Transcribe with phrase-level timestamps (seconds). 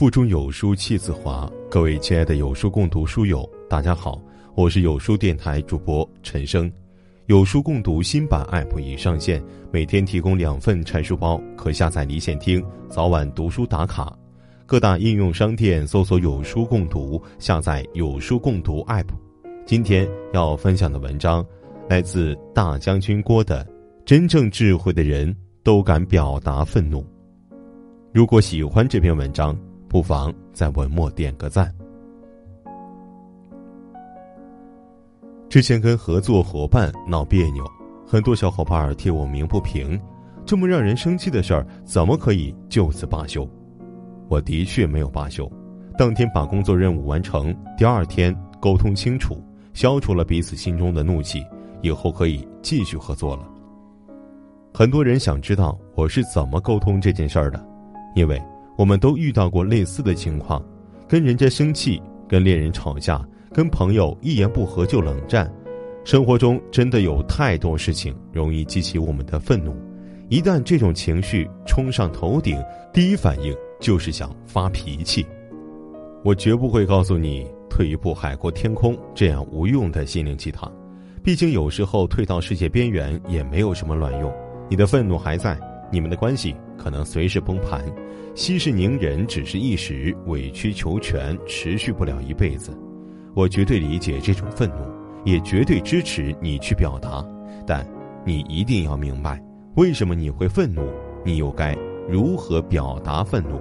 [0.00, 4.18] 腹中有书气自华，各位亲爱的有书共读书友，大家好，
[4.54, 6.72] 我是有书电台主播陈生。
[7.26, 14.16] 有书共读新版 App 已上线，每天提供两份拆书包，可下载离线听，早晚读书打卡。
[14.64, 19.08] 各大应用商店搜索“有书共读”，下载有书共读 App。
[19.66, 21.44] 今天要分享的文章
[21.90, 23.68] 来自大将军郭的
[24.06, 27.04] ：“真正智慧的人都敢表达愤怒。”
[28.14, 29.54] 如果喜欢这篇文章，
[29.90, 31.74] 不妨在文末点个赞。
[35.48, 37.64] 之前跟合作伙伴闹别扭，
[38.06, 40.00] 很多小伙伴替我鸣不平，
[40.46, 43.44] 这么让人生气的事儿，怎么可以就此罢休？
[44.28, 45.50] 我的确没有罢休，
[45.98, 49.42] 当天把工作任务完成，第二天沟通清楚，
[49.74, 51.44] 消除了彼此心中的怒气，
[51.82, 53.42] 以后可以继续合作了。
[54.72, 57.68] 很多人想知道我是怎么沟通这件事儿的。
[58.16, 58.42] 因为
[58.80, 60.64] 我们都遇到过类似的情况，
[61.06, 65.52] 跟人家生气，跟恋人吵架，跟朋友一言不合就冷战。
[66.02, 69.76] 生活中真的有太多事情容易激起我们的愤怒，
[70.30, 72.58] 一旦这种情绪冲上头顶，
[72.90, 75.26] 第一反应就是想发脾气。
[76.24, 80.72] 我绝不会告诉你退一步海阔天空这样无用的心灵鸡汤，
[81.22, 84.32] 毕竟有时候退到世界边缘也没有什么卵用。
[84.70, 85.54] 你的愤怒还在，
[85.92, 86.56] 你们的关系。
[86.82, 87.84] 可能随时崩盘，
[88.34, 92.72] 息事宁人只是一时，委曲求全持续不了一辈子。
[93.34, 94.76] 我绝对理解这种愤怒，
[95.22, 97.22] 也绝对支持你去表达，
[97.66, 97.86] 但
[98.24, 99.38] 你一定要明白，
[99.76, 100.80] 为什么你会愤怒，
[101.22, 101.76] 你又该
[102.08, 103.60] 如何表达愤怒。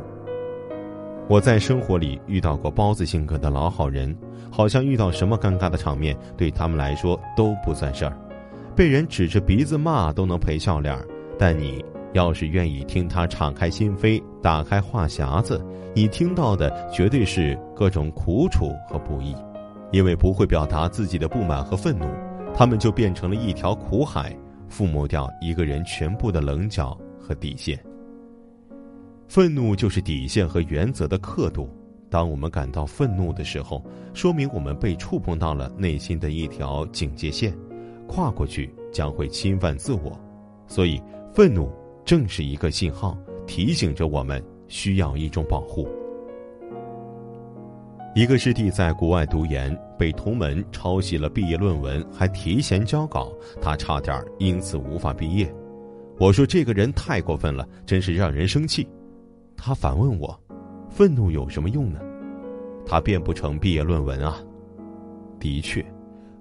[1.28, 4.16] 我在生活里遇到过包子性格的老好人，
[4.50, 8.18] 好像遇到什么尴尬的场面，对他们来说都不算事儿，
[8.78, 11.06] 被人指着鼻子骂都能赔笑脸儿，
[11.38, 11.84] 但你。
[12.14, 15.64] 要是愿意听他敞开心扉、打开话匣子，
[15.96, 19.36] 你听到的绝对是各种苦楚和不易。
[19.92, 22.06] 因为不会表达自己的不满和愤怒，
[22.54, 24.38] 他们就变成了一条苦海，
[24.70, 27.80] 覆没掉一个人全部的棱角和底线。
[29.28, 31.68] 愤怒就是底线和原则的刻度。
[32.08, 33.84] 当我们感到愤怒的时候，
[34.14, 37.52] 说明我们被触碰到了内心的一条警戒线，
[38.08, 40.20] 跨过去将会侵犯自我。
[40.68, 41.02] 所以，
[41.34, 41.68] 愤怒。
[42.10, 43.16] 正是一个信号，
[43.46, 45.88] 提醒着我们需要一种保护。
[48.16, 53.32] 一个师弟在国外读研，被同门抄袭了毕业论文，还提前交稿，
[53.62, 55.54] 他差点因此无法毕业。
[56.18, 58.90] 我说这个人太过分了，真是让人生气。
[59.56, 60.36] 他反问我
[60.90, 62.00] ：“愤怒有什么用呢？”
[62.88, 64.40] 他变不成毕业论文啊。
[65.40, 65.86] 的确，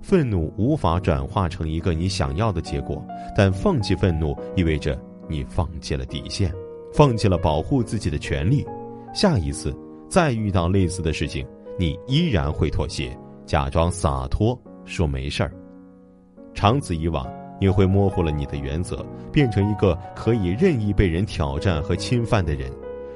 [0.00, 4.98] 愤怒无法转化成一个你想要的结果，但放弃愤怒意味着。
[5.28, 6.52] 你放弃了底线，
[6.92, 8.66] 放弃了保护自己的权利，
[9.14, 9.76] 下一次
[10.08, 11.46] 再遇到类似的事情，
[11.78, 13.16] 你依然会妥协，
[13.46, 15.52] 假装洒脱，说没事儿。
[16.54, 17.26] 长此以往，
[17.60, 22.70] 你会模糊了你的原则，变成一个可以任意被人挑战和侵犯的人。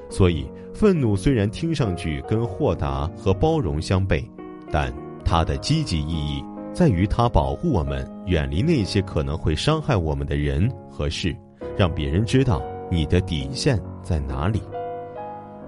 [0.08, 4.22] 所以，愤怒虽然听上去跟豁达和包容相悖，
[4.70, 4.92] 但
[5.24, 6.44] 它的积极意义
[6.74, 11.34] 在于它保护我们，远离那些可能会伤害我们的人和事。
[11.76, 14.62] 让别人知道你的底线在哪里。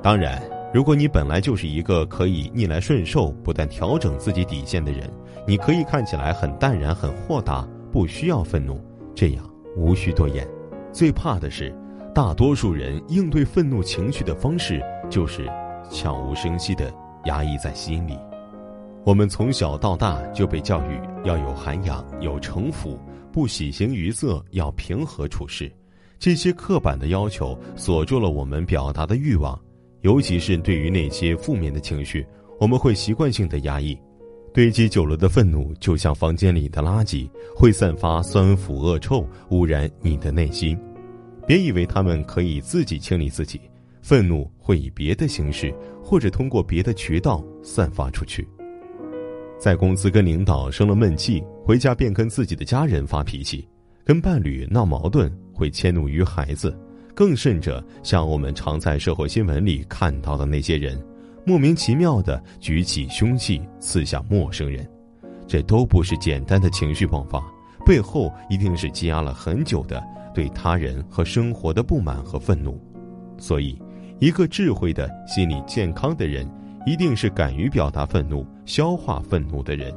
[0.02, 0.42] 当然，
[0.72, 5.10] 如果你本来就是一个可以逆来顺受、不断调整自己底线的人，
[5.46, 8.80] 你可以看起来很淡然、很豁达，不需要愤怒，
[9.14, 10.46] 这样无需多言。
[10.92, 11.74] 最怕的是，
[12.14, 15.50] 大多数人应对愤怒情绪的方式就是
[15.90, 16.92] 悄无声息的
[17.24, 18.18] 压抑在心里。
[19.04, 22.98] 我们从小到大就被教育要有涵养、有城府，
[23.32, 25.70] 不喜形于色，要平和处事。
[26.24, 29.60] 这些刻板的要求锁住了我们表达的欲望，
[30.00, 32.26] 尤其是对于那些负面的情绪，
[32.58, 33.94] 我们会习惯性的压抑。
[34.50, 40.74] 堆积久了的愤怒就像房间里的垃圾，会散发酸腐恶臭，污染你的内心。
[41.46, 43.60] 别以为他们可以自己清理自己，
[44.00, 48.48] 愤怒会以别的形式或者通过别的渠道散发出去。
[49.58, 53.68] 在公司跟领导生了闷气，回家便跟自己的家人发脾气，
[54.06, 55.30] 跟伴侣闹矛盾。
[55.54, 56.76] 会迁怒于孩子，
[57.14, 61.00] 更甚者，像我们常在社会新闻里看到的那些人，
[61.46, 64.86] 莫名其妙的举起凶器刺向陌生人，
[65.46, 67.42] 这都不是简单的情绪爆发，
[67.86, 70.02] 背后一定是积压了很久的
[70.34, 72.80] 对他人和生活的不满和愤怒。
[73.38, 73.80] 所以，
[74.20, 76.50] 一个智慧的心理健康的人，
[76.86, 79.94] 一定是敢于表达愤怒、消化愤怒的人。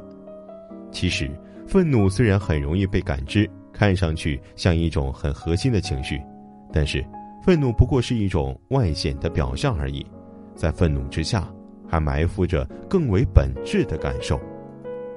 [0.92, 1.30] 其实，
[1.66, 3.48] 愤怒虽然很容易被感知。
[3.78, 6.20] 看上去像一种很核心的情绪，
[6.72, 7.04] 但是
[7.44, 10.04] 愤怒不过是一种外显的表象而已。
[10.56, 11.48] 在愤怒之下，
[11.86, 14.40] 还埋伏着更为本质的感受。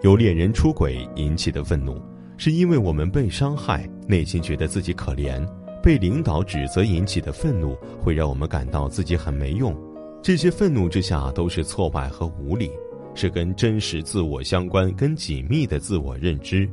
[0.04, 2.00] 由恋人出轨引起的愤怒，
[2.38, 5.44] 是因为我们被伤害，内心觉得自己可怜；
[5.82, 9.76] 被领导指责引起的愤怒，会让我们感到自己很没用。
[10.22, 12.70] 这些愤怒之下都是挫败和无力，
[13.16, 16.70] 是跟真实自我相关、跟紧密的自我认知。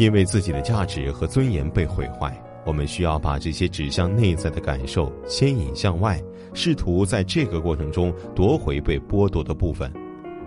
[0.00, 6.18] 因为自己的价值和尊严被毁坏，我们需要把这些指向内在的感受牵引向外，
[6.54, 9.92] 试图在这个过程中夺回被剥夺的部分。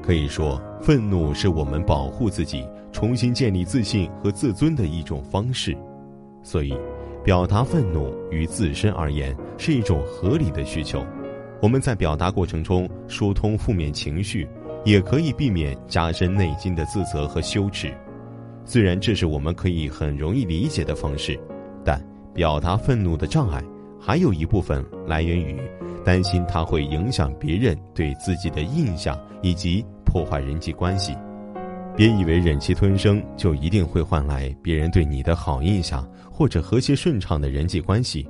[0.02, 5.78] 可以说，愤怒是我们保护自己、重新建立自信和自尊的一种方式。
[6.42, 6.76] 所以，
[7.24, 11.06] 表达愤怒于自身而言是一种合理的需求。
[11.62, 14.50] 我们在表达过程中疏通负面情绪，
[14.84, 17.94] 也可以避免加深内心的自责和羞耻。
[18.66, 21.40] 虽然这是我们可以很容易理解的方式，
[21.84, 22.02] 但
[22.34, 23.64] 表达愤怒的障碍
[24.00, 25.60] 还有一部分来源于
[26.04, 31.16] 担心它会影响别人对自己的印象以及破坏人际关系。
[31.96, 38.28] 别以为忍气吞声就一定会换来别人对你的好印象或者和谐顺畅的人际关系。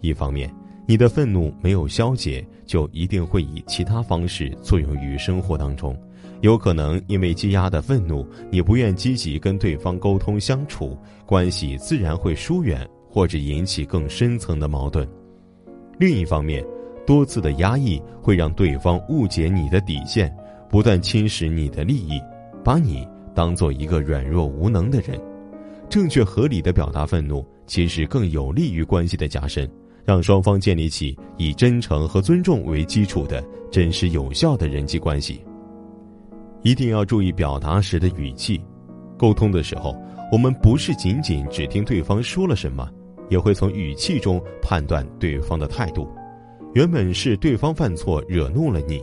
[0.00, 0.52] 一方面，
[0.88, 5.96] 你的愤怒没有消解，就一定会以其他方式作用于生活当中。
[6.42, 15.08] 有可能因为积压的愤怒，你不愿积极跟对方沟通相处，关系自然会疏远，或者引起更深层的矛盾。
[15.98, 16.64] 另一方面，
[17.04, 20.32] 多次的压抑会让对方误解你的底线，
[20.68, 22.20] 不断侵蚀你的利益，
[22.62, 25.20] 把你当做一个软弱无能的人。
[25.88, 29.68] 正确合理的表达愤怒，其实更有利于关系的加深，
[30.06, 35.44] 让双方建立起以真诚和尊重为基础的真实有效的人际关系。
[36.62, 38.60] 一定要注意表达时的语气，
[39.18, 39.94] 沟通的时候，
[40.30, 42.88] 我们不是仅仅只听对方说了什么，
[43.28, 46.08] 也会从语气中判断对方的态度。
[46.72, 49.02] 原本是对方犯错惹怒了你，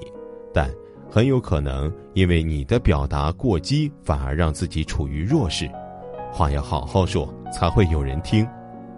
[0.53, 0.69] 但
[1.09, 5.69] 很有可能因为你的表达过激，反而让自己处于弱势。
[6.31, 8.47] 话要好好说，才会有人听。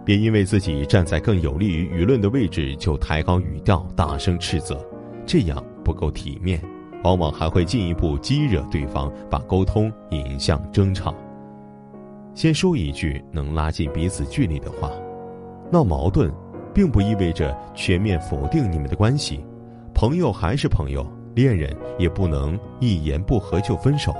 [0.06, 4.80] 别因为自己站在更有利于舆论的位置，就抬高语调，大声斥责，
[5.26, 6.62] 这样不够体面。
[7.02, 11.12] 往往还会进一步激惹对方，把沟通引向争吵。
[12.34, 14.92] 先说一句能拉近彼此距离的话，
[15.72, 16.32] 闹矛盾，
[16.72, 19.44] 并不意味着全面否定你们的关系。
[19.92, 21.04] 朋友还是朋友，
[21.34, 24.14] 恋人也不能一言不合就分手。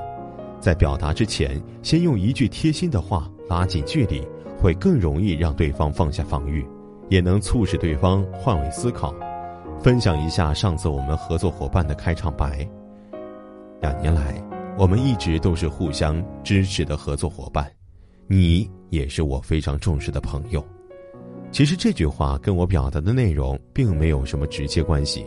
[0.59, 4.21] 在表达之前，先用一句贴心的话拉近距离，
[4.57, 6.65] 会更容易让对方放下防御，
[7.09, 9.13] 也能促使对方换位思考。
[9.79, 12.67] 分享一下上次我们合作伙伴的开场白。
[13.79, 14.43] 两年来，
[14.77, 17.71] 我们一直都是互相支持的合作伙伴，
[18.25, 20.65] 你也是我非常重视的朋友。
[21.51, 25.25] 其实这句话跟我表达的内容并没有什么直接关系，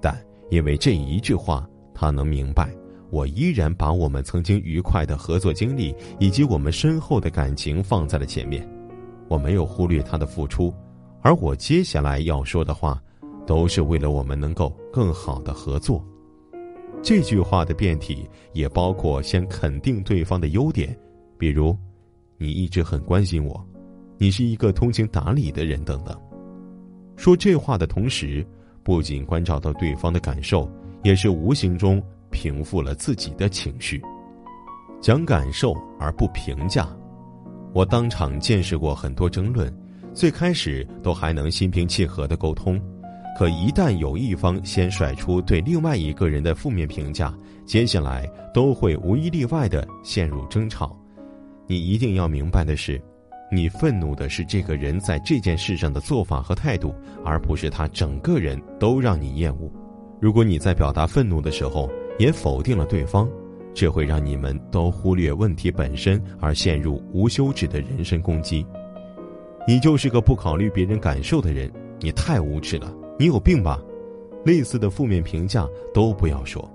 [0.00, 0.14] 但
[0.50, 2.68] 因为这一句话，他能明白
[3.12, 8.66] 我依然把我们曾经愉快的合作经历以及我们深厚的感情放在了前面。
[9.28, 10.74] 我没有忽略他的付出，
[11.20, 13.00] 而我接下来要说的话。
[13.44, 16.00] 都是为了我们能够更好的合作。
[17.02, 20.96] 这句话的变体也包括先肯定对方的优点，
[21.36, 21.76] 比如，
[22.38, 23.60] 你一直很关心我，
[24.16, 26.16] 你是一个通情达理的人等等。
[27.16, 28.46] 说这话的同时，
[28.84, 30.70] 不仅关照到对方的感受，
[31.02, 32.00] 也是无形中
[32.32, 34.02] 平复了自己的情绪。
[35.00, 36.88] 讲感受而不评价，
[37.72, 39.72] 我当场见识过很多争论，
[40.14, 42.80] 最开始都还能心平气和的沟通。
[43.38, 47.34] 可一旦有一方先甩出对另外一个人的负面评价，
[47.64, 50.96] 接下来都会无一例外的陷入争吵。
[51.66, 53.00] 你一定要明白的是，
[53.50, 59.72] 你愤怒的是这个人在这件事上的做法和态度，而不是他整个人都让你厌恶。
[60.20, 63.28] 如果你在表达愤怒的时候也否定了对方，
[63.74, 68.64] 这会让你们都忽略问题本身，而陷入无休止的人身攻击。
[69.66, 72.92] 你就是个不考虑别人感受的人，你太无耻了。
[73.18, 73.80] 你有病吧？
[74.44, 76.68] 类似的负面评价都不要说，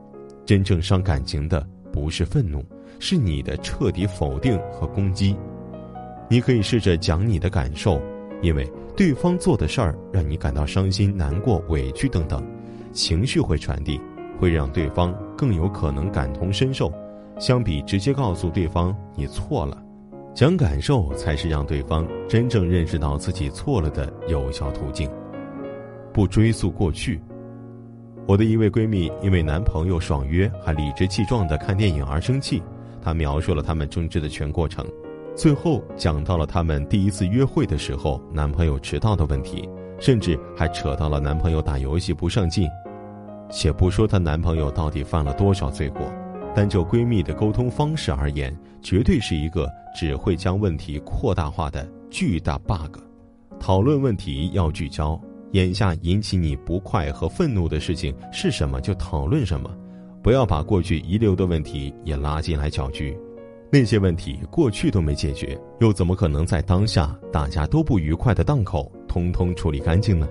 [0.46, 2.63] 真正伤感情的不是愤怒，
[2.98, 5.36] 是你的彻底否定和攻击。
[6.29, 8.01] 你可以试着讲你的感受，
[8.41, 8.65] 因为
[8.96, 12.41] 对方做的事儿让你感到伤心、难过、委屈等等，
[12.94, 14.00] 情绪会传递，
[14.39, 16.91] 会让对方更有可能感同身受。
[17.39, 19.77] 相比直接告诉对方你错了，
[20.34, 25.10] 讲感受才是让对方真正认识到自己错了的有效途径。
[26.12, 27.22] 不追溯过去，
[28.25, 32.63] 我的一位闺蜜因为男朋友爽约还理直气壮的看电影而生气。
[33.00, 34.84] 她描述了他们争执的全过程，
[35.36, 42.67] 最后讲到了他们第一次约会的时候，男朋友迟到的问题，甚至还扯到了男朋友打游戏不上进。
[43.49, 46.01] 且不说她男朋友到底犯了多少罪过，
[46.55, 52.97] 单就闺蜜的沟通方式而言，绝对是一个只会将问题扩大化的巨大 bug。
[53.59, 55.19] 讨论问题要聚焦，
[55.51, 59.69] 眼下引起你不快和愤怒的事情是什么就讨论什么，
[60.21, 63.17] 不要把过去遗留的问题也拉进来搅局。
[63.69, 70.27] 那些问题过去都没解决，又怎么可能在当下大家都不愉快的档口，通通处理干净呢？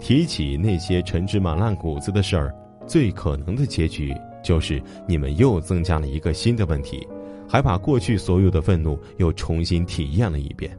[0.00, 2.54] 提起那些陈芝麻烂谷子的事儿，
[2.86, 7.06] 最可能的结局就是你们又增加了一个新的问题，
[7.46, 10.76] 还把过去所有的愤怒又重新体验了一遍。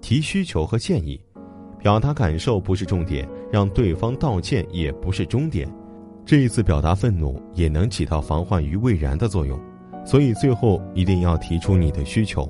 [0.00, 1.18] 提需求和建议，
[1.78, 5.68] 表达感受不是重点，让对方道歉也不是终点。
[6.26, 9.58] 这一次表达愤怒也能起到防患于未然的作用。
[10.04, 12.48] 所以最后一定要提出你的需求，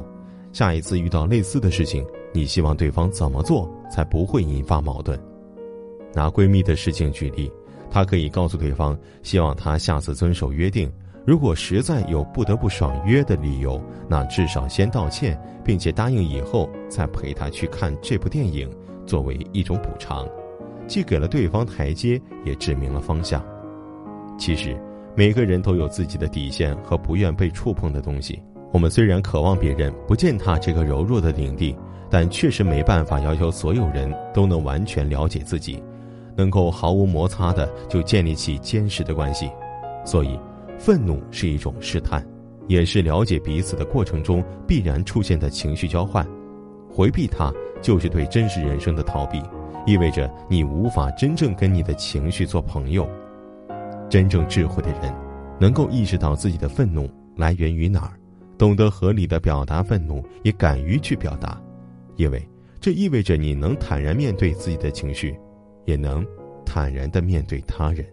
[0.53, 5.19] 下一次遇到类似的事情，你希望对方怎么做才不会引发矛盾？
[6.15, 7.51] 拿闺蜜的事情举例，
[7.91, 10.91] 她可以告诉对方，希望她下次遵守约定。
[11.27, 18.71] 如果实在有不得不爽约的理由，那至少先道歉，并且答应以后再陪她去看这部电影，
[19.07, 20.29] 作为一种补偿，
[20.87, 23.45] 既给了对方台阶，也指明了方向。
[24.39, 24.77] 其实。
[25.17, 28.41] 每个人都有自己的底线和不愿被触碰的东西。
[28.73, 31.77] 我们虽然渴望别人不践踏这个柔弱的领地，
[32.09, 35.83] 但确实没办法要求所有人都能完全了解自己，
[36.39, 39.51] 能够毫无摩擦的就建立起坚实的关系。
[40.07, 40.39] 所以，
[40.79, 42.25] 愤怒是一种试探，
[42.69, 46.27] 也是了解彼此的过程中必然出现的情绪交换。
[46.89, 47.53] 回避它
[47.83, 49.43] 就是对真实人生的逃避，
[49.85, 53.07] 意味着你无法真正跟你的情绪做朋友。
[54.09, 55.15] 真正智慧的人，
[55.61, 58.13] 能够意识到自己的愤怒来源于哪儿，
[58.57, 61.61] 懂得合理的表达愤怒，也敢于去表达，
[62.17, 62.49] 因为
[62.81, 65.39] 这意味着你能坦然面对自己的情绪，
[65.89, 66.23] 也能
[66.67, 68.05] 坦然的面对他人。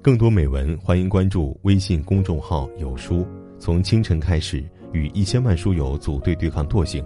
[0.00, 3.26] 更多美文，欢迎关注微信公众号“有书”。
[3.58, 7.04] 从清晨开始，与一千万书友组队对抗惰性，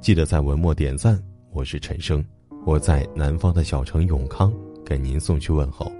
[0.00, 1.16] 记得在文末点赞。
[1.52, 2.24] 我是陈生，
[2.66, 4.52] 我在南方的小城永康，
[4.84, 5.92] 给您送去问候。